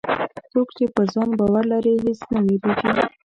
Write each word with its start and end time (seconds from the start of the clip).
څوک 0.51 0.67
چې 0.77 0.83
پر 0.95 1.05
ځان 1.13 1.29
باور 1.39 1.63
لري، 1.73 1.93
هېڅ 2.05 2.19
نه 2.33 2.39
وېرېږي. 2.45 2.91